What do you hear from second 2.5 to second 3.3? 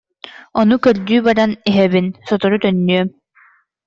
төннүөм